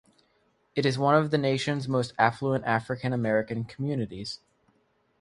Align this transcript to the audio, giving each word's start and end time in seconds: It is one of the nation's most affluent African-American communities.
It 0.75 0.83
is 0.83 0.97
one 0.97 1.13
of 1.13 1.29
the 1.29 1.37
nation's 1.37 1.87
most 1.87 2.13
affluent 2.17 2.65
African-American 2.65 3.65
communities. 3.65 4.39